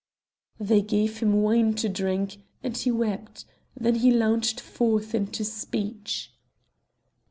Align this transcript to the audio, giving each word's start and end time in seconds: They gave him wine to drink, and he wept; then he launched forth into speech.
They 0.59 0.81
gave 0.81 1.19
him 1.19 1.43
wine 1.43 1.75
to 1.75 1.87
drink, 1.87 2.37
and 2.63 2.75
he 2.75 2.89
wept; 2.89 3.45
then 3.79 3.93
he 3.93 4.09
launched 4.09 4.59
forth 4.59 5.13
into 5.13 5.43
speech. 5.43 6.33